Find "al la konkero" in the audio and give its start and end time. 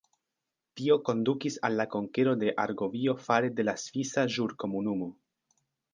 1.69-2.33